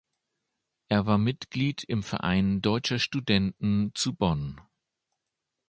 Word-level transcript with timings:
Er 0.87 1.05
war 1.05 1.19
Mitglied 1.19 1.83
im 1.83 2.01
Verein 2.01 2.63
Deutscher 2.63 2.97
Studenten 2.97 3.91
zu 3.93 4.15
Bonn. 4.15 4.59